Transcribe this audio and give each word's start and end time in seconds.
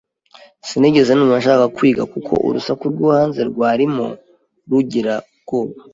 Sinigeze 0.67 1.11
numva 1.13 1.35
nshaka 1.41 1.65
kwiga 1.75 2.03
kuko 2.13 2.33
urusaku 2.47 2.83
rwo 2.93 3.07
hanze 3.15 3.41
rwarimo 3.51 4.05
rugira 4.69 5.13
ubwoba. 5.25 5.75